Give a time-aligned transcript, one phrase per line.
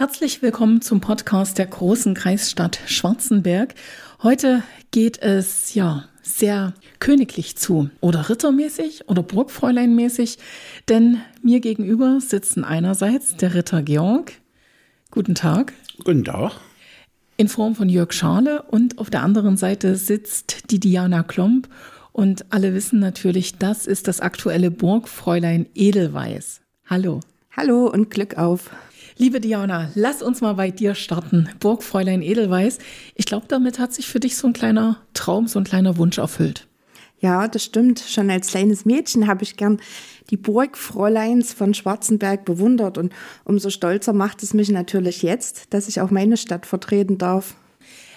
[0.00, 3.74] Herzlich willkommen zum Podcast der großen Kreisstadt Schwarzenberg.
[4.22, 10.38] Heute geht es ja sehr königlich zu oder rittermäßig oder Burgfräuleinmäßig,
[10.88, 14.32] denn mir gegenüber sitzen einerseits der Ritter Georg.
[15.10, 15.74] Guten Tag.
[16.02, 16.52] Guten Tag.
[17.36, 21.68] In Form von Jörg Schale und auf der anderen Seite sitzt die Diana Klomp
[22.12, 26.62] und alle wissen natürlich, das ist das aktuelle Burgfräulein Edelweiß.
[26.86, 27.20] Hallo.
[27.54, 28.70] Hallo und Glück auf.
[29.20, 31.50] Liebe Diana, lass uns mal bei dir starten.
[31.60, 32.78] Burgfräulein Edelweiß.
[33.14, 36.16] Ich glaube, damit hat sich für dich so ein kleiner Traum, so ein kleiner Wunsch
[36.16, 36.66] erfüllt.
[37.18, 38.00] Ja, das stimmt.
[38.00, 39.78] Schon als kleines Mädchen habe ich gern
[40.30, 43.12] die Burgfräuleins von Schwarzenberg bewundert und
[43.44, 47.56] umso stolzer macht es mich natürlich jetzt, dass ich auch meine Stadt vertreten darf.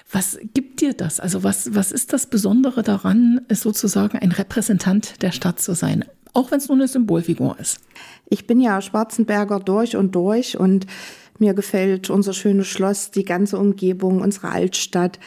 [0.10, 1.20] Was gibt dir das?
[1.20, 6.06] Also was, was ist das Besondere daran, sozusagen ein Repräsentant der Stadt zu sein?
[6.34, 7.80] Auch wenn es nur eine Symbolfigur ist.
[8.28, 10.88] Ich bin ja Schwarzenberger durch und durch und
[11.40, 15.20] mir gefällt unser schönes Schloss, die ganze Umgebung, unsere Altstadt,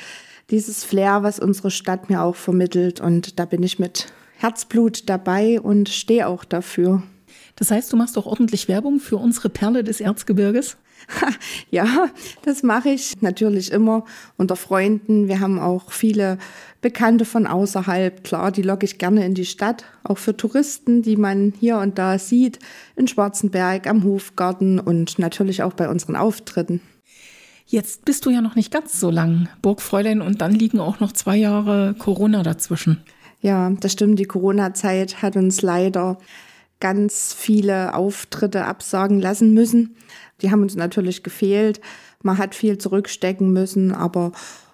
[0.51, 3.01] dieses Flair, was unsere Stadt mir auch vermittelt.
[3.01, 7.03] Und da bin ich mit Herzblut dabei und stehe auch dafür.
[7.57, 10.77] Das heißt, du machst auch ordentlich Werbung für unsere Perle des Erzgebirges?
[11.71, 12.09] Ja,
[12.43, 14.05] das mache ich natürlich immer
[14.37, 15.29] unter Freunden.
[15.29, 16.39] Wir haben auch viele
[16.81, 18.25] Bekannte von außerhalb.
[18.25, 21.99] Klar, die locke ich gerne in die Stadt, auch für Touristen, die man hier und
[21.99, 22.59] da sieht,
[22.95, 26.81] in Schwarzenberg, am Hofgarten und natürlich auch bei unseren Auftritten.
[27.67, 31.11] Jetzt bist du ja noch nicht ganz so lang Burgfräulein und dann liegen auch noch
[31.11, 33.03] zwei Jahre Corona dazwischen.
[33.41, 34.19] Ja, das stimmt.
[34.19, 36.19] Die Corona-Zeit hat uns leider
[36.81, 39.97] ganz viele Auftritte absagen lassen müssen.
[40.43, 41.81] Die haben uns natürlich gefehlt.
[42.23, 44.33] Man hat viel zurückstecken müssen, aber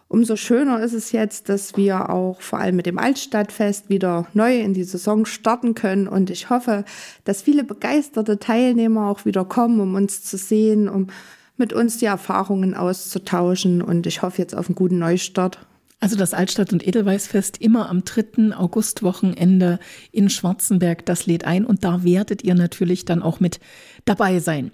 [0.08, 4.60] umso schöner ist es jetzt, dass wir auch vor allem mit dem Altstadtfest wieder neu
[4.60, 6.08] in die Saison starten können.
[6.08, 6.84] Und ich hoffe,
[7.24, 11.08] dass viele begeisterte Teilnehmer auch wieder kommen, um uns zu sehen, um
[11.56, 13.80] mit uns die Erfahrungen auszutauschen.
[13.80, 15.58] Und ich hoffe jetzt auf einen guten Neustart.
[16.02, 18.56] Also das Altstadt- und Edelweißfest immer am 3.
[18.56, 19.78] Augustwochenende
[20.10, 23.60] in Schwarzenberg, das lädt ein und da werdet ihr natürlich dann auch mit
[24.04, 24.72] dabei sein.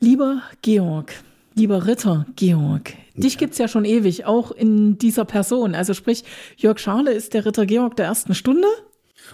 [0.00, 1.12] Lieber Georg,
[1.54, 5.74] lieber Ritter Georg, dich gibt's ja schon ewig, auch in dieser Person.
[5.74, 6.24] Also sprich,
[6.56, 8.66] Jörg Schale ist der Ritter Georg der ersten Stunde.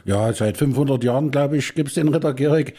[0.05, 2.73] Ja, seit 500 Jahren, glaube ich, gibt's den Ritter Georg.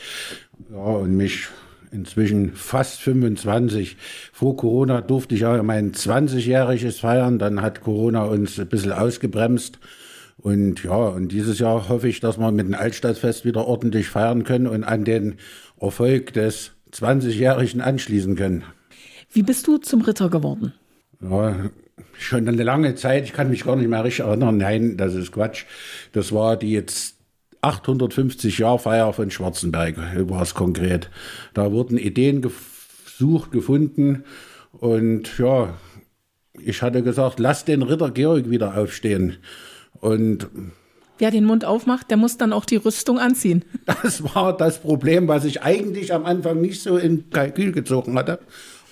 [0.69, 1.47] Ja, und mich
[1.93, 3.97] inzwischen fast 25.
[4.31, 7.39] Vor Corona durfte ich ja mein 20-jähriges feiern.
[7.39, 9.79] Dann hat Corona uns ein bisschen ausgebremst.
[10.37, 14.43] Und ja, und dieses Jahr hoffe ich, dass wir mit dem Altstadtfest wieder ordentlich feiern
[14.43, 15.35] können und an den
[15.79, 18.63] Erfolg des 20-Jährigen anschließen können.
[19.31, 20.73] Wie bist du zum Ritter geworden?
[21.21, 21.69] Ja,
[22.17, 23.23] schon eine lange Zeit.
[23.23, 24.57] Ich kann mich gar nicht mehr richtig erinnern.
[24.57, 25.65] Nein, das ist Quatsch.
[26.11, 27.15] Das war die jetzt
[27.63, 29.95] 850 Jahr Feier von Schwarzenberg,
[30.29, 31.09] war es konkret.
[31.53, 34.23] Da wurden Ideen gesucht, gefunden
[34.73, 35.73] und ja,
[36.59, 39.37] ich hatte gesagt, lass den Ritter Georg wieder aufstehen.
[39.99, 40.47] Und
[41.19, 43.63] Wer den Mund aufmacht, der muss dann auch die Rüstung anziehen.
[43.85, 48.39] Das war das Problem, was ich eigentlich am Anfang nicht so in Kalkül gezogen hatte.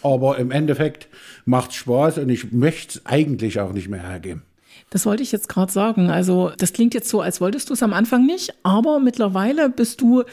[0.04, 1.08] Aber im Endeffekt
[1.46, 4.44] macht es Spaß und ich möchte es eigentlich auch nicht mehr hergeben.
[4.92, 6.12] Das wollte ich jetzt gerade sagen.
[6.12, 10.02] Also das klingt jetzt so, als wolltest du es am Anfang nicht, aber mittlerweile bist
[10.02, 10.24] du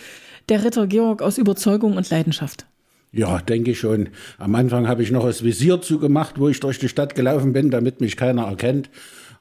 [0.49, 2.67] der Ritter Georg aus Überzeugung und Leidenschaft.
[3.13, 4.11] Ja, denke ich schon.
[4.37, 7.71] Am Anfang habe ich noch das Visier zugemacht, wo ich durch die Stadt gelaufen bin,
[7.71, 8.91] damit mich keiner erkennt.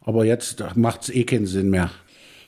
[0.01, 1.91] Aber jetzt macht es eh keinen Sinn mehr.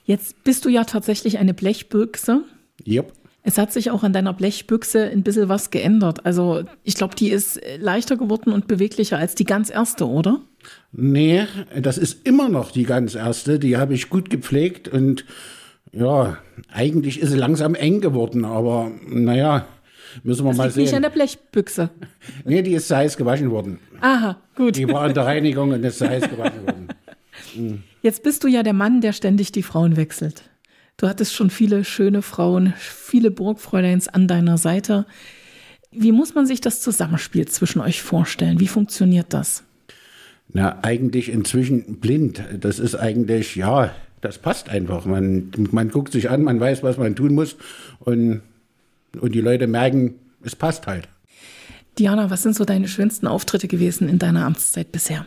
[0.04, 2.44] Jetzt bist du ja tatsächlich eine Blechbüchse.
[2.86, 3.12] Yep.
[3.42, 6.26] Es hat sich auch an deiner Blechbüchse ein bisschen was geändert.
[6.26, 10.40] Also ich glaube, die ist leichter geworden und beweglicher als die ganz erste, oder?
[10.92, 11.46] Nee,
[11.80, 13.58] das ist immer noch die ganz erste.
[13.58, 15.24] Die habe ich gut gepflegt und
[15.92, 16.36] ja,
[16.72, 19.64] eigentlich ist sie langsam eng geworden, aber naja,
[20.22, 20.84] müssen wir das mal liegt sehen.
[20.84, 21.90] nicht an der Blechbüchse.
[22.44, 23.78] Nee, die ist zu heiß gewaschen worden.
[24.00, 24.76] Aha, gut.
[24.76, 26.88] Die war in der Reinigung und ist zu heiß gewaschen worden.
[28.02, 30.42] Jetzt bist du ja der Mann, der ständig die Frauen wechselt.
[31.00, 35.06] Du hattest schon viele schöne Frauen, viele Burgfräuleins an deiner Seite.
[35.90, 38.60] Wie muss man sich das Zusammenspiel zwischen euch vorstellen?
[38.60, 39.64] Wie funktioniert das?
[40.52, 42.44] Na, eigentlich inzwischen blind.
[42.60, 45.06] Das ist eigentlich, ja, das passt einfach.
[45.06, 47.56] Man, man guckt sich an, man weiß, was man tun muss
[48.00, 48.42] und,
[49.18, 51.08] und die Leute merken, es passt halt.
[51.98, 55.24] Diana, was sind so deine schönsten Auftritte gewesen in deiner Amtszeit bisher?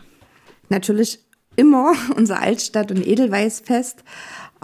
[0.68, 1.18] Natürlich
[1.56, 4.04] immer unser Altstadt- und Edelweißfest,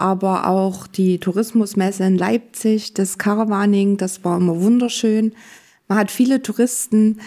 [0.01, 5.33] aber auch die Tourismusmesse in Leipzig, das Caravaning, das war immer wunderschön.
[5.87, 7.21] Man hat viele Touristen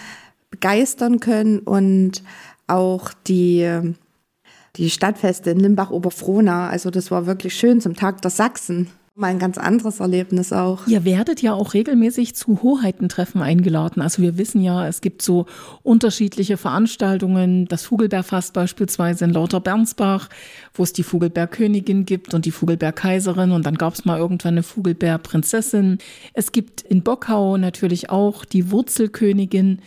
[0.51, 2.21] begeistern können und
[2.67, 3.93] auch die,
[4.75, 6.69] die Stadtfeste in Limbach-Oberfrohna.
[6.69, 8.89] Also das war wirklich schön zum Tag der Sachsen.
[9.17, 10.87] Mal ein ganz anderes Erlebnis auch.
[10.87, 14.01] Ihr werdet ja auch regelmäßig zu Hoheitentreffen eingeladen.
[14.01, 15.45] Also wir wissen ja, es gibt so
[15.83, 17.65] unterschiedliche Veranstaltungen.
[17.67, 20.27] Das Vogelbeerfast beispielsweise in Lauter-Bernsbach,
[20.73, 23.51] wo es die Vogelbeerkönigin gibt und die Vogelbeerkaiserin.
[23.51, 25.99] Und dann gab es mal irgendwann eine Vogelbeerprinzessin.
[26.33, 29.79] Es gibt in Bockau natürlich auch die Wurzelkönigin.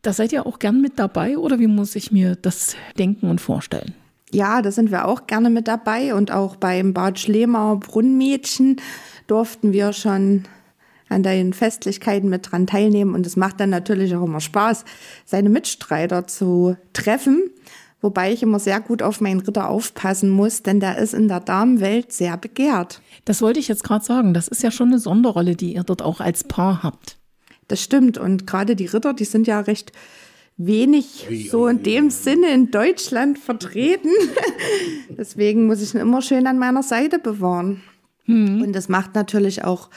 [0.00, 3.42] Da seid ihr auch gern mit dabei oder wie muss ich mir das denken und
[3.42, 3.92] vorstellen?
[4.34, 8.80] Ja, da sind wir auch gerne mit dabei und auch beim Bad Schlemauer Brunnenmädchen
[9.28, 10.42] durften wir schon
[11.08, 14.84] an den Festlichkeiten mit dran teilnehmen und es macht dann natürlich auch immer Spaß,
[15.24, 17.44] seine Mitstreiter zu treffen.
[18.00, 21.38] Wobei ich immer sehr gut auf meinen Ritter aufpassen muss, denn der ist in der
[21.38, 23.00] Damenwelt sehr begehrt.
[23.24, 24.34] Das wollte ich jetzt gerade sagen.
[24.34, 27.18] Das ist ja schon eine Sonderrolle, die ihr dort auch als Paar habt.
[27.68, 28.18] Das stimmt.
[28.18, 29.92] Und gerade die Ritter, die sind ja recht
[30.56, 34.10] wenig so in dem Sinne in Deutschland vertreten.
[35.08, 37.82] Deswegen muss ich ihn immer schön an meiner Seite bewahren.
[38.24, 38.62] Hm.
[38.62, 39.90] Und es macht natürlich auch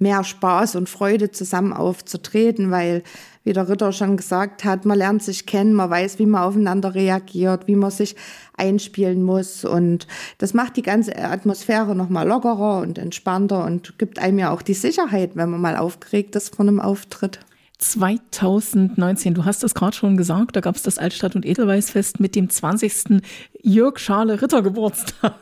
[0.00, 3.02] mehr Spaß und Freude, zusammen aufzutreten, weil,
[3.44, 6.94] wie der Ritter schon gesagt hat, man lernt sich kennen, man weiß, wie man aufeinander
[6.94, 8.16] reagiert, wie man sich
[8.56, 9.64] einspielen muss.
[9.64, 10.06] Und
[10.38, 14.74] das macht die ganze Atmosphäre nochmal lockerer und entspannter und gibt einem ja auch die
[14.74, 17.40] Sicherheit, wenn man mal aufgeregt ist von einem Auftritt.
[17.80, 22.36] 2019, du hast es gerade schon gesagt, da gab es das Altstadt- und Edelweißfest mit
[22.36, 23.22] dem 20.
[23.62, 25.34] Jörg Schale Ritter Geburtstag.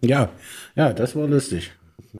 [0.00, 0.30] ja,
[0.74, 1.72] ja, das war lustig.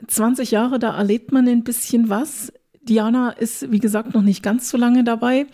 [0.07, 2.53] 20 Jahre, da erlebt man ein bisschen was.
[2.83, 5.47] Diana ist, wie gesagt, noch nicht ganz so lange dabei.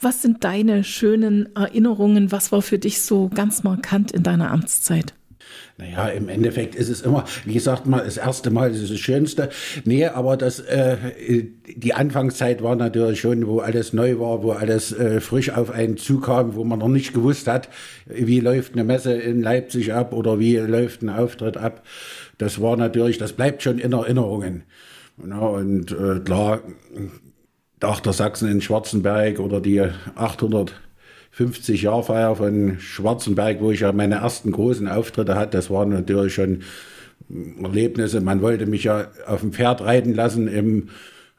[0.00, 2.32] Was sind deine schönen Erinnerungen?
[2.32, 5.14] Was war für dich so ganz markant in deiner Amtszeit?
[5.80, 9.48] Naja, im Endeffekt ist es immer, wie gesagt, mal das erste Mal ist das Schönste.
[9.84, 10.96] Nee, aber das, äh,
[11.66, 15.96] die Anfangszeit war natürlich schon, wo alles neu war, wo alles äh, frisch auf einen
[15.96, 17.70] zukam, wo man noch nicht gewusst hat,
[18.04, 21.82] wie läuft eine Messe in Leipzig ab oder wie läuft ein Auftritt ab.
[22.36, 24.64] Das war natürlich, das bleibt schon in Erinnerungen.
[25.26, 26.60] Ja, und äh, klar,
[27.78, 29.80] Dachter Sachsen in Schwarzenberg oder die
[30.14, 30.74] 800
[31.36, 35.56] 50-Jahr-Feier von Schwarzenberg, wo ich ja meine ersten großen Auftritte hatte.
[35.56, 36.62] Das waren natürlich schon
[37.62, 38.20] Erlebnisse.
[38.20, 40.88] Man wollte mich ja auf dem Pferd reiten lassen im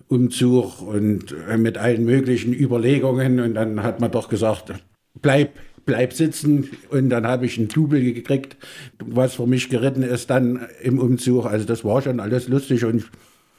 [0.08, 3.40] Umzug und mit allen möglichen Überlegungen.
[3.40, 4.74] Und dann hat man doch gesagt,
[5.22, 6.70] bleib, bleib sitzen.
[6.90, 8.58] Und dann habe ich einen Double gekriegt,
[9.00, 11.46] was für mich geritten ist dann im Umzug.
[11.46, 13.10] Also das war schon alles lustig und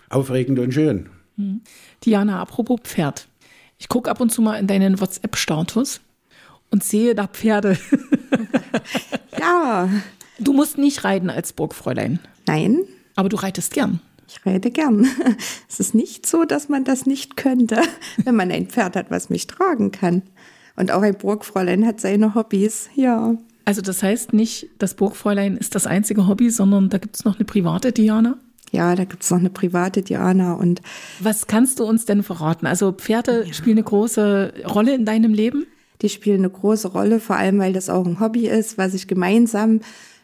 [0.09, 1.09] aufregend und schön.
[1.37, 1.61] Hm.
[2.05, 3.29] Diana, apropos Pferd.
[3.79, 6.01] Ich gucke ab und zu mal in deinen WhatsApp-Status
[6.73, 7.79] und sehe da Pferde.
[9.39, 9.89] ja.
[10.39, 12.19] Du musst nicht reiten als Burgfräulein.
[12.47, 12.81] Nein.
[13.15, 14.01] Aber du reitest gern.
[14.27, 15.07] Ich reite gern.
[15.69, 17.81] Es ist nicht so, dass man das nicht könnte,
[18.25, 20.23] wenn man ein Pferd hat, was mich tragen kann.
[20.77, 23.37] Und auch ein Burgfräulein hat seine Hobbys, ja.
[23.65, 27.37] Also das heißt nicht, das Burgfräulein ist das einzige Hobby, sondern da gibt es noch
[27.37, 28.39] eine private Diana?
[28.71, 30.81] Ja, da gibt es noch eine private Diana und.
[31.21, 32.67] Was kannst du uns denn verraten?
[32.67, 33.53] Also Pferde ja.
[33.53, 35.67] spielen eine große Rolle in deinem Leben?
[36.03, 39.09] Die spielen eine große Rolle, vor allem weil das auch ein Hobby ist, was ich
[39.09, 39.81] gemeinsam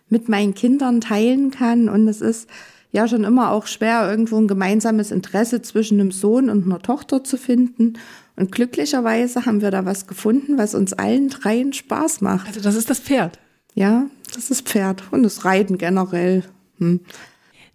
[0.08, 1.88] mit meinen Kindern teilen kann.
[1.88, 2.48] Und es ist
[2.90, 7.22] ja schon immer auch schwer, irgendwo ein gemeinsames Interesse zwischen einem Sohn und einer Tochter
[7.22, 7.94] zu finden.
[8.36, 12.48] Und glücklicherweise haben wir da was gefunden, was uns allen dreien Spaß macht.
[12.48, 13.38] Also das ist das Pferd.
[13.74, 16.44] Ja, das ist Pferd und das Reiten generell.
[16.78, 17.00] Hm.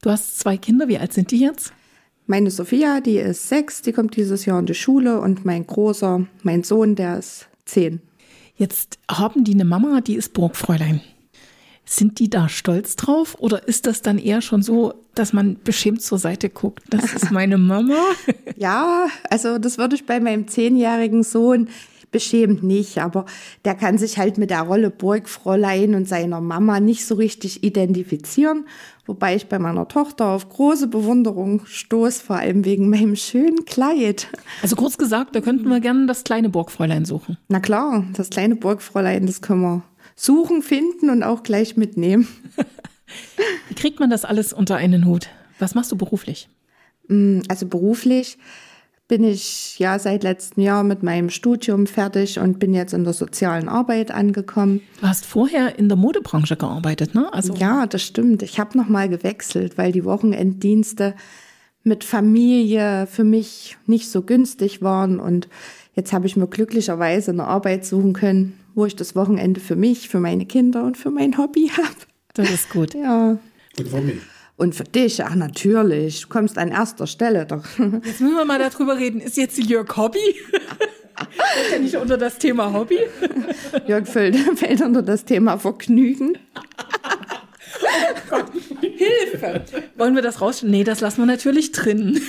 [0.02, 1.72] Du hast zwei Kinder, wie alt sind die jetzt?
[2.26, 6.26] Meine Sophia, die ist sechs, die kommt dieses Jahr in die Schule und mein großer,
[6.42, 8.02] mein Sohn, der ist zehn.
[8.56, 11.02] Jetzt haben die eine Mama, die ist Burgfräulein.
[11.86, 16.02] Sind die da stolz drauf oder ist das dann eher schon so, dass man beschämt
[16.02, 16.84] zur Seite guckt?
[16.90, 17.98] Das ist meine Mama.
[18.56, 21.68] ja, also das würde ich bei meinem zehnjährigen Sohn
[22.14, 23.26] beschämt nicht, aber
[23.66, 28.66] der kann sich halt mit der Rolle Burgfräulein und seiner Mama nicht so richtig identifizieren,
[29.06, 34.30] wobei ich bei meiner Tochter auf große Bewunderung stoß, vor allem wegen meinem schönen Kleid.
[34.62, 37.38] Also kurz gesagt, da könnten wir gerne das kleine Burgfräulein suchen.
[37.50, 39.82] Na klar, das kleine Burgfräulein, das können wir
[40.16, 42.30] suchen, finden und auch gleich mitnehmen.
[43.68, 45.28] Wie kriegt man das alles unter einen Hut?
[45.60, 46.48] Was machst du beruflich?
[47.08, 48.38] Mm, also beruflich
[49.08, 53.14] bin ich ja seit letztem Jahr mit meinem Studium fertig und bin jetzt in der
[53.14, 54.82] sozialen Arbeit angekommen.
[55.02, 57.32] Du hast vorher in der Modebranche gearbeitet, ne?
[57.34, 58.42] Also ja, das stimmt.
[58.44, 61.16] Ich habe noch mal gewechselt, weil die Wochenenddienste
[61.84, 65.50] mit Familie für mich nicht so günstig waren und
[65.96, 70.08] jetzt habe ich mir glücklicherweise eine Arbeit suchen können, wo ich das Wochenende für mich,
[70.08, 71.96] für meine Kinder und für mein Hobby habe.
[72.34, 72.94] Das ist gut.
[72.94, 73.38] Ja.
[73.78, 74.22] Und für mich.
[74.56, 77.66] Und für dich, ach natürlich, du kommst an erster Stelle doch.
[77.78, 80.20] Jetzt müssen wir mal darüber reden, ist jetzt Jörg Hobby?
[81.16, 83.00] Fällt ja nicht unter das Thema Hobby?
[83.88, 86.38] Jörg fällt, fällt unter das Thema Vergnügen.
[89.32, 89.62] Hilfe!
[89.98, 90.64] Wollen wir das raus?
[90.64, 92.20] Nee, das lassen wir natürlich drin.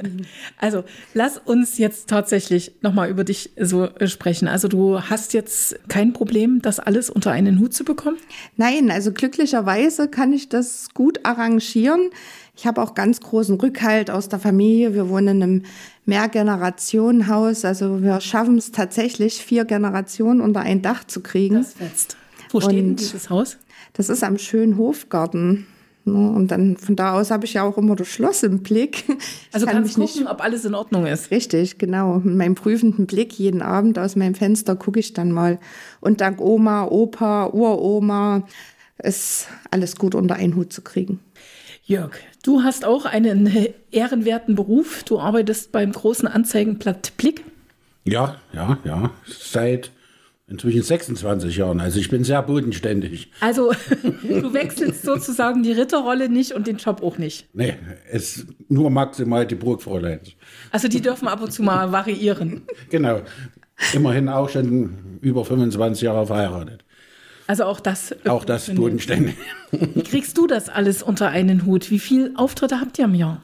[0.58, 4.48] also, lass uns jetzt tatsächlich nochmal über dich so äh, sprechen.
[4.48, 8.18] Also, du hast jetzt kein Problem, das alles unter einen Hut zu bekommen?
[8.56, 12.10] Nein, also glücklicherweise kann ich das gut arrangieren.
[12.56, 14.92] Ich habe auch ganz großen Rückhalt aus der Familie.
[14.92, 15.62] Wir wohnen in einem
[16.06, 17.64] Mehrgenerationenhaus.
[17.64, 21.54] Also wir schaffen es tatsächlich, vier Generationen unter ein Dach zu kriegen.
[21.54, 22.16] Das fetzt.
[22.50, 23.58] Wo steht denn dieses Haus?
[23.92, 25.66] Das ist am schönen Hofgarten.
[26.12, 26.30] Ne?
[26.30, 29.04] Und dann von da aus habe ich ja auch immer das Schloss im Blick.
[29.08, 31.30] Ich also kann kannst gucken, nicht, ob alles in Ordnung ist.
[31.30, 32.18] Richtig, genau.
[32.18, 35.58] Mit meinem prüfenden Blick jeden Abend aus meinem Fenster gucke ich dann mal.
[36.00, 38.42] Und dank Oma, Opa, Uroma
[38.98, 41.20] ist alles gut unter einen Hut zu kriegen.
[41.84, 42.12] Jörg,
[42.42, 45.04] du hast auch einen ehrenwerten Beruf.
[45.04, 47.44] Du arbeitest beim großen Anzeigenblatt Blick.
[48.04, 49.10] Ja, ja, ja.
[49.26, 49.90] Seit
[50.50, 51.78] Inzwischen 26 Jahren.
[51.78, 53.30] Also ich bin sehr bodenständig.
[53.40, 53.72] Also
[54.22, 57.48] du wechselst sozusagen die Ritterrolle nicht und den Job auch nicht.
[57.52, 57.74] Nee,
[58.10, 60.30] es nur maximal die Burgfräuleins.
[60.70, 62.62] Also die dürfen ab und zu mal variieren.
[62.90, 63.20] Genau.
[63.92, 66.84] Immerhin auch schon über 25 Jahre verheiratet.
[67.46, 68.14] Also auch das.
[68.26, 69.34] Auch das bodenständig.
[69.70, 71.90] Wie kriegst du das alles unter einen Hut?
[71.90, 73.42] Wie viele Auftritte habt ihr im Jahr?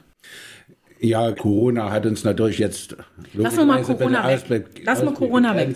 [1.05, 2.95] Ja, Corona hat uns natürlich jetzt
[3.33, 4.63] Lass mal Corona weg.
[4.83, 5.75] Lass mal Corona weg.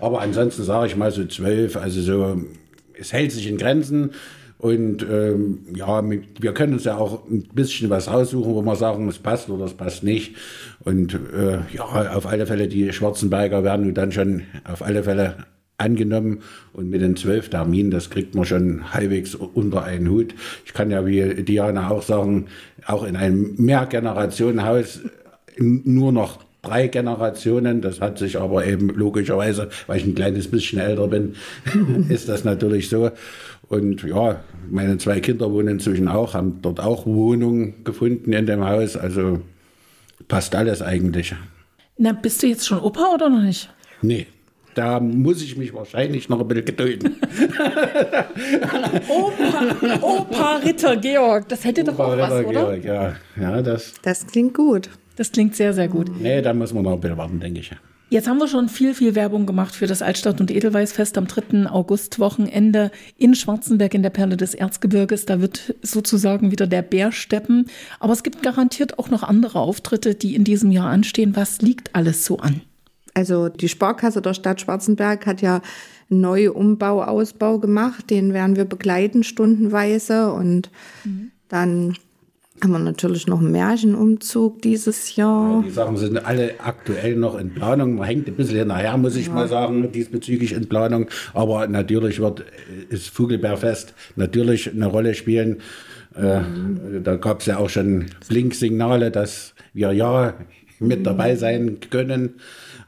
[0.00, 2.40] Aber ansonsten sage ich mal so zwölf, also so,
[2.98, 4.12] es hält sich in Grenzen.
[4.58, 9.08] Und ähm, ja, wir können uns ja auch ein bisschen was raussuchen, wo wir sagen,
[9.08, 10.36] es passt oder es passt nicht.
[10.80, 11.84] Und äh, ja,
[12.14, 15.46] auf alle Fälle, die Schwarzenberger werden dann schon auf alle Fälle
[15.80, 16.40] angenommen
[16.72, 20.34] und mit den zwölf Terminen, das kriegt man schon halbwegs unter einen Hut.
[20.64, 22.46] Ich kann ja wie Diana auch sagen,
[22.86, 25.00] auch in einem Mehrgenerationenhaus
[25.58, 27.80] nur noch drei Generationen.
[27.80, 31.34] Das hat sich aber eben logischerweise, weil ich ein kleines bisschen älter bin,
[32.08, 33.10] ist das natürlich so.
[33.68, 38.64] Und ja, meine zwei Kinder wohnen inzwischen auch, haben dort auch Wohnungen gefunden in dem
[38.64, 38.96] Haus.
[38.96, 39.40] Also
[40.28, 41.34] passt alles eigentlich.
[41.96, 43.70] Na, bist du jetzt schon Opa oder noch nicht?
[44.02, 44.26] Nee,
[44.74, 47.16] da muss ich mich wahrscheinlich noch ein bisschen gedulden.
[49.08, 52.78] Opa, Opa Ritter Georg, das hätte Opa doch auch Ritter was, oder?
[52.78, 53.14] Georg, ja.
[53.40, 54.90] ja das, das klingt gut.
[55.16, 56.10] Das klingt sehr, sehr gut.
[56.18, 57.70] Nee, da muss man noch ein bisschen warten, denke ich.
[58.12, 61.70] Jetzt haben wir schon viel, viel Werbung gemacht für das Altstadt- und Edelweißfest am 3.
[61.70, 65.26] August-Wochenende in Schwarzenberg in der Perle des Erzgebirges.
[65.26, 67.66] Da wird sozusagen wieder der Bär steppen.
[68.00, 71.36] Aber es gibt garantiert auch noch andere Auftritte, die in diesem Jahr anstehen.
[71.36, 72.62] Was liegt alles so an?
[73.20, 75.60] Also die Sparkasse der Stadt Schwarzenberg hat ja
[76.10, 78.08] einen neuen Umbau, Ausbau gemacht.
[78.08, 80.32] Den werden wir begleiten stundenweise.
[80.32, 80.70] Und
[81.04, 81.32] mhm.
[81.48, 81.96] dann
[82.62, 85.56] haben wir natürlich noch einen Märchenumzug dieses Jahr.
[85.58, 87.96] Ja, die Sachen sind alle aktuell noch in Planung.
[87.96, 89.34] Man hängt ein bisschen hinterher, muss ich ja.
[89.34, 91.08] mal sagen, diesbezüglich in Planung.
[91.34, 92.46] Aber natürlich wird
[92.90, 95.58] das Vogelbeerfest natürlich eine Rolle spielen.
[96.18, 97.04] Mhm.
[97.04, 100.34] da gab es ja auch schon Blinksignale, dass wir ja
[100.80, 102.34] mit dabei sein können.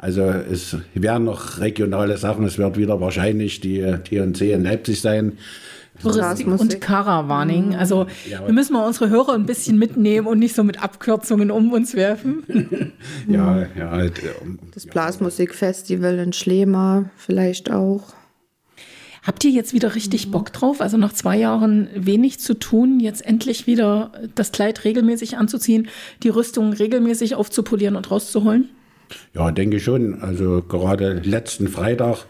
[0.03, 2.45] Also es werden noch regionale Sachen.
[2.45, 5.39] Es wird wieder wahrscheinlich die TNC in Leipzig sein.
[6.03, 7.69] Touristik und Caravaning.
[7.69, 7.75] Mhm.
[7.77, 11.53] Also ja, wir müssen mal unsere Hörer ein bisschen mitnehmen und nicht so mit Abkürzungen
[11.53, 12.43] um uns werfen.
[13.29, 13.91] ja, ja.
[13.91, 14.21] Halt,
[14.75, 18.03] das Blasmusikfestival in Schlema vielleicht auch.
[19.23, 20.81] Habt ihr jetzt wieder richtig Bock drauf?
[20.81, 25.87] Also nach zwei Jahren wenig zu tun, jetzt endlich wieder das Kleid regelmäßig anzuziehen,
[26.25, 28.71] die Rüstung regelmäßig aufzupolieren und rauszuholen?
[29.35, 30.23] Ja, denke schon.
[30.23, 32.27] Also gerade letzten Freitag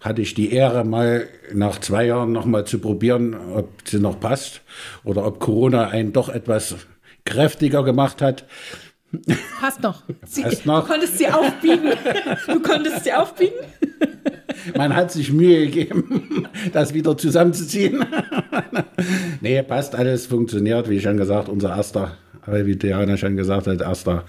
[0.00, 4.20] hatte ich die Ehre, mal nach zwei Jahren noch mal zu probieren, ob sie noch
[4.20, 4.62] passt
[5.04, 6.76] oder ob Corona einen doch etwas
[7.24, 8.44] kräftiger gemacht hat.
[9.60, 10.02] Passt noch.
[10.26, 10.82] Sie, Passt noch.
[10.82, 11.92] Du konntest sie aufbiegen.
[12.46, 13.54] Du konntest sie aufbiegen.
[14.76, 18.04] Man hat sich Mühe gegeben, das wieder zusammenzuziehen.
[19.40, 22.16] nee, passt alles, funktioniert, wie schon gesagt, unser erster,
[22.46, 24.24] wie Diana schon gesagt hat, erster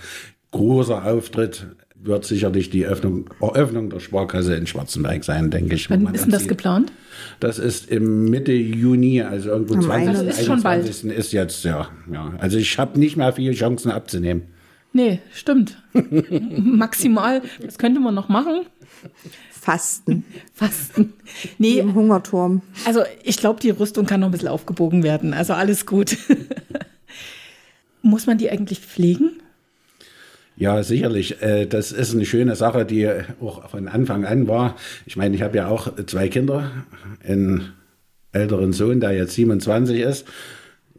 [0.51, 1.67] großer Auftritt
[2.01, 5.89] wird sicherlich die Öffnung, Eröffnung der Sparkasse in Schwarzenberg sein, denke ich.
[5.89, 6.91] Wann ist denn das geplant?
[7.39, 10.09] Das ist im Mitte Juni, also irgendwo Am 20.
[10.09, 10.87] Also ist schon bald.
[10.87, 11.89] ist jetzt, ja.
[12.11, 12.33] ja.
[12.39, 14.43] Also ich habe nicht mehr viele Chancen abzunehmen.
[14.93, 15.81] Nee, stimmt.
[16.57, 18.65] Maximal, das könnte man noch machen.
[19.51, 20.25] Fasten.
[20.53, 21.13] Fasten.
[21.57, 21.79] Nee.
[21.79, 22.61] Im Hungerturm.
[22.85, 25.33] Also ich glaube, die Rüstung kann noch ein bisschen aufgebogen werden.
[25.33, 26.17] Also alles gut.
[28.01, 29.41] Muss man die eigentlich pflegen?
[30.59, 31.41] Ja, sicherlich.
[31.41, 34.75] Äh, das ist eine schöne Sache, die auch von Anfang an war.
[35.05, 36.69] Ich meine, ich habe ja auch zwei Kinder,
[37.25, 37.71] einen
[38.33, 40.27] älteren Sohn, der jetzt 27 ist.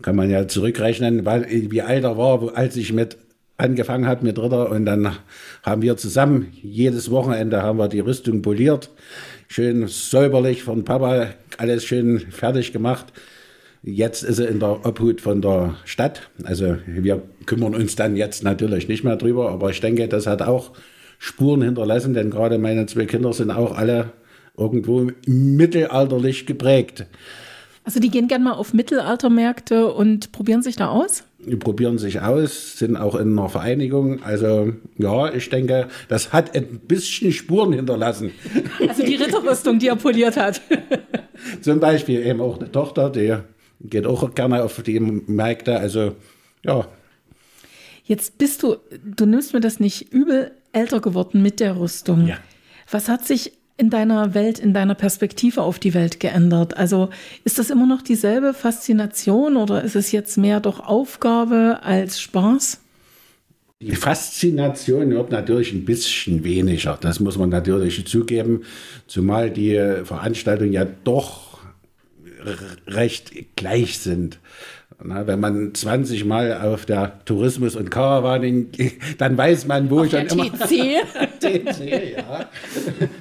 [0.01, 3.19] Kann man ja zurückrechnen, wie alt er war, als ich mit
[3.59, 4.71] angefangen habe mit Ritter.
[4.71, 5.15] Und dann
[5.63, 8.89] haben wir zusammen, jedes Wochenende haben wir die Rüstung poliert.
[9.47, 13.13] Schön säuberlich von Papa, alles schön fertig gemacht.
[13.83, 16.31] Jetzt ist er in der Obhut von der Stadt.
[16.45, 20.43] Also wir kümmern uns dann jetzt natürlich nicht mehr drüber, aber ich denke, das hat
[20.43, 20.73] auch
[21.19, 24.13] Spuren hinterlassen, denn gerade meine zwei Kinder sind auch alle
[24.57, 27.07] irgendwo mittelalterlich geprägt.
[27.85, 31.25] Also die gehen gerne mal auf Mittelaltermärkte und probieren sich da aus?
[31.39, 34.23] Die probieren sich aus, sind auch in einer Vereinigung.
[34.23, 38.33] Also ja, ich denke, das hat ein bisschen Spuren hinterlassen.
[38.87, 40.61] Also die Ritterrüstung, die er poliert hat.
[41.63, 43.37] Zum Beispiel eben auch eine Tochter, die
[43.81, 45.79] geht auch gerne auf die Märkte.
[45.79, 46.15] Also
[46.65, 46.87] ja.
[48.05, 52.27] Jetzt bist du, du nimmst mir das nicht übel, älter geworden mit der Rüstung.
[52.27, 52.39] Ja.
[52.91, 56.77] Was hat sich in deiner Welt, in deiner Perspektive auf die Welt geändert?
[56.77, 57.09] Also
[57.45, 62.81] ist das immer noch dieselbe Faszination oder ist es jetzt mehr doch Aufgabe als Spaß?
[63.81, 68.65] Die Faszination wird natürlich ein bisschen weniger, das muss man natürlich zugeben,
[69.07, 71.50] zumal die Veranstaltungen ja doch
[72.87, 74.39] recht gleich sind.
[75.03, 78.69] Na, wenn man 20 Mal auf der Tourismus- und Karawanin,
[79.19, 80.53] dann weiß man, wo Auf schon der immer.
[80.53, 81.01] TC.
[81.41, 82.51] TC, ja.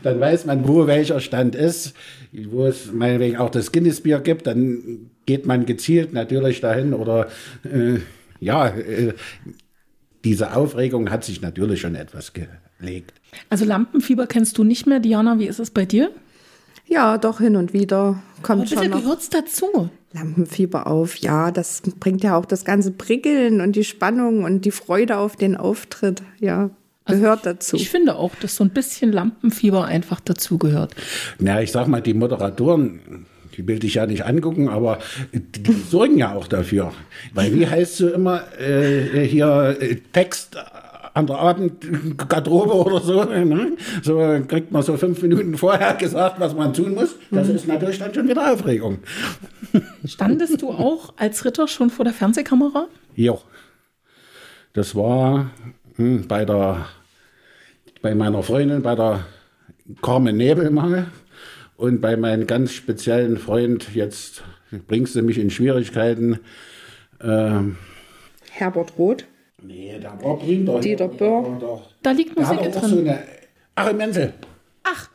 [0.04, 1.94] Dann weiß man, wo welcher Stand ist,
[2.34, 7.28] wo es meinetwegen auch das Guinness-Bier gibt, dann geht man gezielt natürlich dahin oder
[7.64, 8.00] äh,
[8.42, 9.14] ja, äh,
[10.26, 13.14] diese Aufregung hat sich natürlich schon etwas gelegt.
[13.50, 15.40] Also Lampenfieber kennst du nicht mehr, Diana.
[15.40, 16.12] Wie ist es bei dir?
[16.90, 19.90] Ja, doch hin und wieder kommt Aber bitte schon noch gehört's dazu.
[20.12, 21.18] Lampenfieber auf.
[21.18, 25.36] Ja, das bringt ja auch das ganze Prickeln und die Spannung und die Freude auf
[25.36, 26.24] den Auftritt.
[26.40, 26.72] Ja,
[27.06, 27.76] gehört dazu.
[27.76, 30.96] Ich finde auch, dass so ein bisschen Lampenfieber einfach dazugehört.
[31.38, 34.98] Na, ich sag mal, die Moderatoren, die will ich ja nicht angucken, aber
[35.32, 36.92] die sorgen ja auch dafür.
[37.34, 40.58] Weil wie heißt so immer äh, hier äh, Text
[41.14, 43.78] an der Abendgarderobe oder so, ne?
[44.02, 47.16] so kriegt man so fünf Minuten vorher gesagt, was man tun muss.
[47.32, 49.00] Das ist natürlich dann schon wieder Aufregung.
[50.06, 52.88] Standest du auch als Ritter schon vor der Fernsehkamera?
[53.16, 53.38] Ja,
[54.74, 55.52] das war
[55.96, 56.86] hm, bei der
[58.02, 59.26] bei meiner Freundin, bei der
[60.02, 61.08] Carmen Nebelmange
[61.76, 64.44] und bei meinem ganz speziellen Freund, jetzt
[64.88, 66.40] bringst du mich in Schwierigkeiten.
[67.22, 67.78] Ähm,
[68.52, 69.26] Herbert Roth.
[69.64, 70.80] Nee, der war Brüder.
[70.80, 71.82] Dieter Böhr.
[72.02, 72.90] Da liegt der Musik hat auch drin.
[72.90, 73.20] so eine
[73.76, 74.34] Achim Menzel.
[74.84, 75.10] Ach,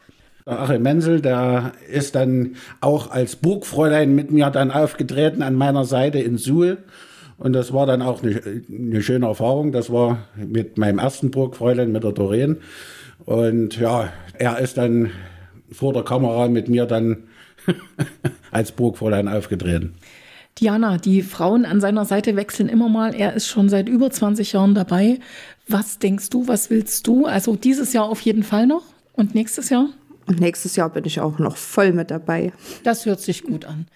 [0.47, 5.85] Der Achim Menzel, der ist dann auch als Burgfräulein mit mir dann aufgetreten an meiner
[5.85, 6.79] Seite in Suhl.
[7.37, 9.73] Und das war dann auch eine, eine schöne Erfahrung.
[9.73, 12.59] Das war mit meinem ersten Burgfräulein, mit der Doreen.
[13.25, 15.11] Und ja, er ist dann
[15.73, 17.25] vor der Kamera mit mir dann
[18.51, 19.95] als Burgfräulein aufgetreten.
[20.61, 23.15] Diana, die Frauen an seiner Seite wechseln immer mal.
[23.15, 25.19] Er ist schon seit über 20 Jahren dabei.
[25.67, 27.27] Was denkst du, was willst du?
[27.27, 29.89] Also dieses Jahr auf jeden Fall noch und nächstes Jahr?
[30.27, 32.53] Und nächstes Jahr bin ich auch noch voll mit dabei.
[32.85, 33.87] Das hört sich gut an.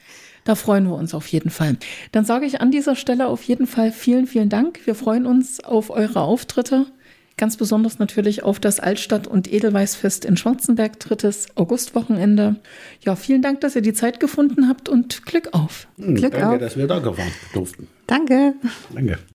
[0.44, 1.77] Da freuen wir uns auf jeden Fall.
[2.12, 4.81] Dann sage ich an dieser Stelle auf jeden Fall vielen, vielen Dank.
[4.87, 6.87] Wir freuen uns auf eure Auftritte.
[7.38, 12.57] Ganz besonders natürlich auf das Altstadt- und Edelweißfest in Schwarzenberg, drittes Augustwochenende.
[13.05, 15.87] Ja, vielen Dank, dass ihr die Zeit gefunden habt und Glück auf.
[15.98, 16.59] Hm, Glück danke, auf.
[16.59, 17.87] dass wir da gefahren durften.
[18.09, 18.55] Danke.
[18.92, 19.18] Danke.